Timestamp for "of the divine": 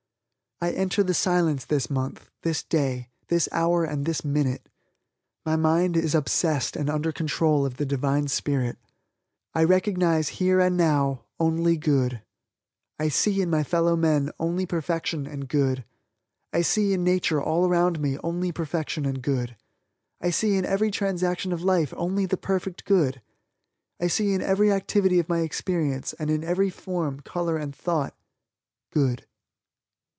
7.65-8.27